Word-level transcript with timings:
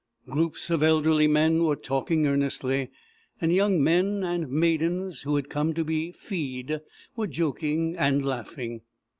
Groups 0.27 0.71
of 0.71 0.81
elderly 0.81 1.27
men 1.27 1.63
were 1.63 1.75
talking 1.75 2.25
earnestly; 2.25 2.89
and 3.39 3.53
young 3.53 3.83
men 3.83 4.23
and 4.23 4.49
maidens 4.49 5.21
who 5.21 5.35
had 5.35 5.47
come 5.47 5.75
to 5.75 5.83
be 5.83 6.11
fee'd, 6.11 6.81
were 7.15 7.27
joking 7.27 7.95
and 7.95 8.25
laughing. 8.25 8.81